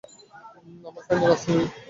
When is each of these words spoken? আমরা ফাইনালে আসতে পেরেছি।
আমরা 0.87 1.01
ফাইনালে 1.07 1.33
আসতে 1.33 1.49
পেরেছি। 1.51 1.73